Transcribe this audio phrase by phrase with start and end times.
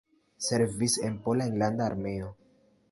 [0.45, 2.35] Servis en Pola Enlanda Armeo.